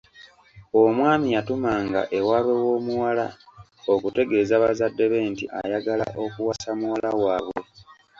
Omwami 0.81 1.27
yatumanga 1.35 2.01
ewaabwe 2.17 2.53
w’omuwala 2.63 3.27
okutegeeza 3.93 4.55
bazadde 4.63 5.05
be 5.11 5.19
nti 5.31 5.45
ayagala 5.59 6.05
okuwasa 6.23 6.69
muwala 6.79 7.09
waabwe. 7.23 7.61